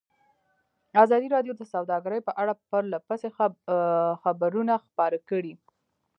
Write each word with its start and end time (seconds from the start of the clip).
ازادي 1.03 1.27
راډیو 1.35 1.53
د 1.57 1.61
سوداګري 1.73 2.19
په 2.27 2.31
اړه 2.41 2.53
پرله 2.69 2.97
پسې 3.07 3.29
خبرونه 4.21 4.73
خپاره 4.85 5.17
کړي. 5.29 5.53